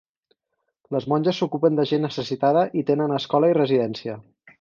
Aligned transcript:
Les 0.95 1.05
monges 1.11 1.41
s'ocupen 1.41 1.77
de 1.79 1.85
gent 1.91 2.03
necessitada 2.05 2.63
i 2.81 2.85
tenen 2.91 3.15
escola 3.19 3.51
i 3.53 3.57
residència. 3.59 4.17